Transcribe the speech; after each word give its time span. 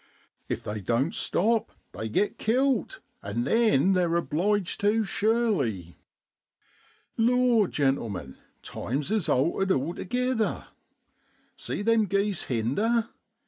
If 0.49 0.63
they 0.63 0.81
don't 0.81 1.13
stop 1.13 1.73
they 1.91 2.09
git 2.09 2.39
kilt, 2.39 3.01
and 3.21 3.45
then 3.45 3.93
they're 3.93 4.15
obliged 4.15 4.79
tu, 4.81 5.03
sure 5.03 5.51
ly. 5.63 5.95
1 7.17 7.27
Lor, 7.27 7.67
gentlemen, 7.67 8.39
times 8.63 9.11
is 9.11 9.29
altered 9.29 9.69
altogither. 9.71 10.65
See 11.55 11.83
them 11.83 12.07
geese 12.07 12.45
hinder? 12.45 13.09